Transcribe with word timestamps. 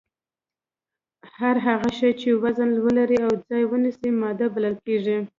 هر 1.37 1.55
هغه 1.67 1.89
شی 1.97 2.11
چې 2.21 2.29
وزن 2.43 2.71
ولري 2.85 3.17
او 3.25 3.31
ځای 3.47 3.63
ونیسي 3.71 4.09
ماده 4.21 4.47
بلل 4.55 4.75
کیږي 4.85 5.17